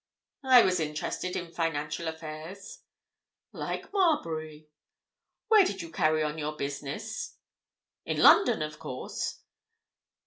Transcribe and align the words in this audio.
"I 0.45 0.63
was 0.63 0.79
interested 0.79 1.35
in 1.35 1.51
financial 1.51 2.07
affairs." 2.07 2.79
"Like 3.51 3.93
Marbury. 3.93 4.67
Where 5.47 5.63
did 5.63 5.83
you 5.83 5.91
carry 5.91 6.23
on 6.23 6.39
your 6.39 6.57
business?" 6.57 7.37
"In 8.03 8.17
London, 8.19 8.63
of 8.63 8.79
course." 8.79 9.41